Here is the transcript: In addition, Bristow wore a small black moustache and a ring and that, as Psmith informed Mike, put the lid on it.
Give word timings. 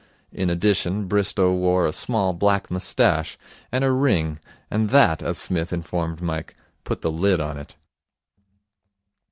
In 0.33 0.49
addition, 0.49 1.05
Bristow 1.05 1.53
wore 1.53 1.85
a 1.85 1.93
small 1.93 2.33
black 2.33 2.71
moustache 2.71 3.37
and 3.71 3.83
a 3.83 3.91
ring 3.91 4.39
and 4.71 4.89
that, 4.89 5.21
as 5.21 5.37
Psmith 5.37 5.71
informed 5.71 6.23
Mike, 6.23 6.55
put 6.83 7.01
the 7.03 7.11
lid 7.11 7.39
on 7.39 7.59
it. 7.59 7.75